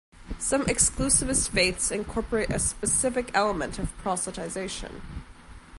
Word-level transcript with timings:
Some 0.39 0.65
exclusivist 0.65 1.49
faiths 1.51 1.91
incorporate 1.91 2.49
a 2.49 2.57
specific 2.57 3.29
element 3.35 3.77
of 3.77 3.95
proselytization. 4.01 4.99